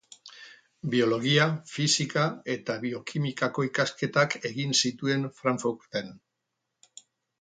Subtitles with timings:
[0.93, 6.11] Biologia, fisika eta biokimikako ikasketak egin zituen Frankfurten.